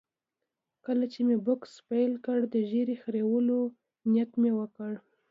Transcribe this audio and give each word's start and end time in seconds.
کله 0.85 1.05
چې 1.13 1.19
مې 1.27 1.35
بوکس 1.45 1.73
پیل 1.87 2.13
کړ، 2.25 2.39
د 2.53 2.55
ږیرې 2.69 2.95
خریلو 3.03 3.59
نیت 4.11 4.31
مې 4.41 4.51
وکړ. 4.59 4.91